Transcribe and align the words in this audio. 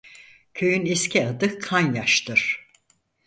Köyün 0.53 0.85
eski 0.85 1.25
adı 1.27 1.59
Kanyaş'dır. 1.59 2.69